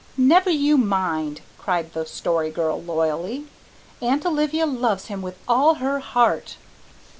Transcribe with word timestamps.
"Never 0.17 0.49
you 0.49 0.79
mind," 0.79 1.41
cried 1.59 1.93
the 1.93 2.07
Story 2.07 2.49
Girl 2.49 2.81
loyally, 2.81 3.45
"Aunt 4.01 4.25
Olivia 4.25 4.65
loves 4.65 5.05
him 5.09 5.21
with 5.21 5.37
all 5.47 5.75
her 5.75 5.99
heart." 5.99 6.57